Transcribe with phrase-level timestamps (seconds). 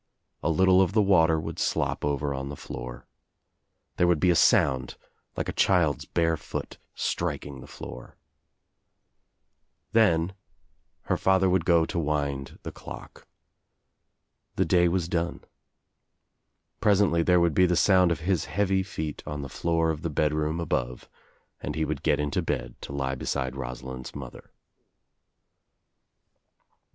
[0.41, 3.05] A little of the water would slop over on the floor.
[3.97, 4.95] There would be a sound
[5.37, 8.17] like a child's bare foot striking the floor.
[9.91, 10.33] Then
[11.01, 13.27] her father OUT OF NOWHERE INTO NOTHING I79 ^V would go to wind the clock.
[14.57, 15.41] TTie day was done.
[16.79, 20.01] Pres ently there would be the sound of his heavy feet on the floor of
[20.01, 21.07] the bedroom above
[21.61, 24.51] and he would get into bed to lie beside Rosalind's mother.